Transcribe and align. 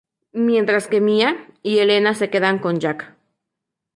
Mientras 0.47 0.87
que 0.87 0.99
Mía 0.99 1.45
y 1.61 1.77
Elena 1.77 2.15
se 2.15 2.31
quedan 2.31 2.57
con 2.57 2.79
Jack. 2.79 3.15